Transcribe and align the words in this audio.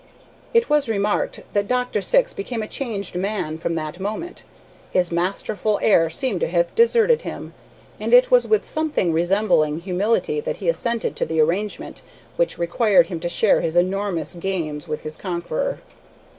It 0.51 0.67
was 0.67 0.89
remarked 0.89 1.41
that 1.53 1.67
Dr. 1.67 2.01
Syx 2.01 2.33
became 2.33 2.63
a 2.63 2.67
changed 2.67 3.15
man 3.15 3.59
from 3.59 3.75
that 3.75 3.99
moment. 3.99 4.41
His 4.89 5.11
masterful 5.11 5.77
air 5.79 6.09
seemed 6.09 6.39
to 6.39 6.47
have 6.47 6.73
deserted 6.73 7.21
him, 7.21 7.53
and 7.99 8.11
it 8.11 8.31
was 8.31 8.47
with 8.47 8.67
something 8.67 9.13
resembling 9.13 9.81
humility 9.81 10.39
that 10.39 10.57
he 10.57 10.67
assented 10.67 11.15
to 11.17 11.25
the 11.27 11.39
arrangement 11.39 12.01
which 12.35 12.57
required 12.57 13.05
him 13.09 13.19
to 13.19 13.29
share 13.29 13.61
his 13.61 13.75
enormous 13.75 14.33
gains 14.33 14.87
with 14.87 15.01
his 15.01 15.15
conqueror. 15.15 15.81